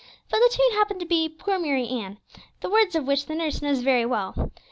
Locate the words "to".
1.01-1.05